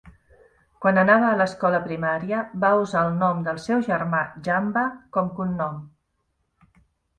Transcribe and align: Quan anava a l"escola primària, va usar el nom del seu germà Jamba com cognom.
Quan 0.85 0.99
anava 1.01 1.27
a 1.31 1.35
l"escola 1.37 1.81
primària, 1.83 2.39
va 2.65 2.71
usar 2.85 3.05
el 3.11 3.21
nom 3.25 3.45
del 3.49 3.61
seu 3.67 3.85
germà 3.91 4.25
Jamba 4.49 4.89
com 5.19 5.33
cognom. 5.41 5.81